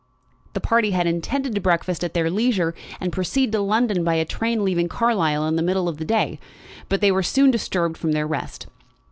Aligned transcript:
The 0.53 0.59
party 0.59 0.89
had 0.89 1.05
intended 1.05 1.53
to 1.53 1.61
breakfast 1.61 2.03
at 2.03 2.15
their 2.15 2.31
leisure, 2.31 2.73
and 2.99 3.13
proceed 3.13 3.51
to 3.51 3.59
London 3.59 4.03
by 4.03 4.15
a 4.15 4.25
train 4.25 4.65
leaving 4.65 4.87
Carlisle 4.89 5.45
in 5.47 5.57
the 5.57 5.61
middle 5.61 5.87
of 5.87 5.97
the 5.99 6.05
day; 6.05 6.39
but 6.89 7.01
they 7.01 7.11
were 7.11 7.21
soon 7.21 7.51
disturbed 7.51 7.97
from 7.99 8.13
their 8.13 8.25
rest. 8.25 8.65